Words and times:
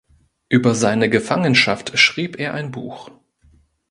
Über 0.49 0.73
seine 0.73 1.11
Gefangenschaft 1.11 1.95
schrieb 1.99 2.39
er 2.39 2.55
ein 2.55 2.71
Buch. 2.71 3.11